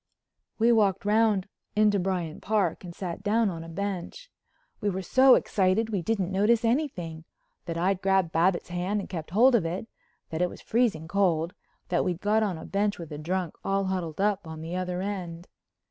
We 0.57 0.71
walked 0.71 1.05
round 1.05 1.47
into 1.75 1.99
Bryant 1.99 2.41
Park 2.41 2.83
and 2.83 2.95
sat 2.95 3.21
down 3.21 3.51
on 3.51 3.63
a 3.63 3.69
bench. 3.69 4.31
We 4.79 4.89
were 4.89 5.03
so 5.03 5.35
excited 5.35 5.91
we 5.91 6.01
didn't 6.01 6.31
notice 6.31 6.65
anything—that 6.65 7.77
I'd 7.77 8.01
grabbed 8.01 8.31
Babbitt's 8.31 8.69
hand 8.69 8.99
and 8.99 9.07
kept 9.07 9.29
hold 9.29 9.53
of 9.53 9.63
it, 9.63 9.87
that 10.31 10.41
it 10.41 10.49
was 10.49 10.59
freezing 10.59 11.07
cold, 11.07 11.53
that 11.89 12.03
we'd 12.03 12.19
got 12.19 12.41
on 12.41 12.57
a 12.57 12.65
bench 12.65 12.97
with 12.97 13.11
a 13.11 13.19
drunk 13.19 13.53
all 13.63 13.83
huddled 13.85 14.19
up 14.19 14.47
on 14.47 14.61
the 14.63 14.75
other 14.75 15.03
end. 15.03 15.47